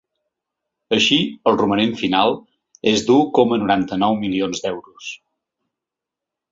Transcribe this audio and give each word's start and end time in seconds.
Així, 0.95 1.17
el 1.51 1.59
romanent 1.59 1.93
final 1.99 2.33
és 2.95 3.07
de 3.11 3.19
u 3.19 3.29
coma 3.39 3.63
noranta-nou 3.67 4.21
milions 4.27 4.65
d’euros. 4.67 5.17